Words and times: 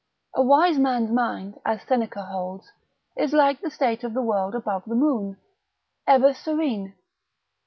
A 0.33 0.41
wise 0.41 0.79
man's 0.79 1.11
mind, 1.11 1.59
as 1.63 1.83
Seneca 1.83 2.23
holds, 2.23 2.71
is 3.15 3.33
like 3.33 3.61
the 3.61 3.69
state 3.69 4.03
of 4.03 4.15
the 4.15 4.21
world 4.23 4.55
above 4.55 4.83
the 4.87 4.95
moon, 4.95 5.37
ever 6.07 6.33
serene. 6.33 6.95